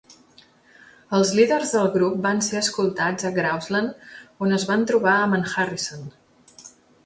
[1.17, 4.11] Els líders del grup van ser escoltats a Grouseland,
[4.47, 6.13] on es van trobar amb en Harrison.